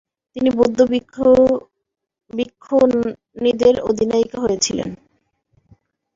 তিনি 0.35 0.49
বৌদ্ধ 0.57 0.79
ভিক্ষুণীদের 2.33 3.75
অধিনায়িকা 3.89 4.37
হয়েছিলেন। 4.39 4.89